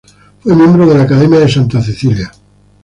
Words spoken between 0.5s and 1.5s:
miembro de la Academia de